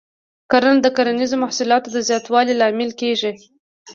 [0.51, 3.31] کرنه د کرنیزو محصولاتو د زیاتوالي لامل کېږي.